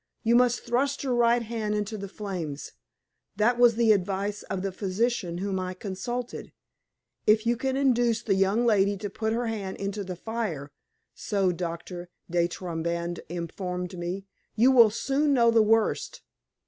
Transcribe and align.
You 0.23 0.35
must 0.35 0.61
thrust 0.61 1.03
your 1.03 1.13
right 1.13 1.43
hand 1.43 1.75
into 1.75 1.95
the 1.95 2.07
flames; 2.07 2.71
that 3.35 3.59
was 3.59 3.75
the 3.75 3.91
advice 3.91 4.41
of 4.41 4.63
the 4.63 4.71
physician 4.71 5.37
whom 5.37 5.59
I 5.59 5.75
consulted. 5.75 6.53
'If 7.27 7.45
you 7.45 7.55
can 7.55 7.77
induce 7.77 8.23
the 8.23 8.33
young 8.33 8.65
lady 8.65 8.97
to 8.97 9.11
put 9.11 9.31
her 9.31 9.45
hand 9.45 9.77
in 9.77 9.91
the 9.91 10.15
fire,' 10.15 10.71
so 11.13 11.51
Doctor 11.51 12.09
De 12.31 12.47
Trobriand 12.47 13.19
informed 13.29 13.95
me, 13.95 14.25
'you 14.55 14.71
will 14.71 14.89
soon 14.89 15.35
know 15.35 15.51
the 15.51 15.61
worst. 15.61 16.23